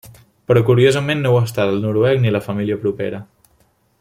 [0.51, 3.21] Però curiosament no ho està del noruec ni la família propera.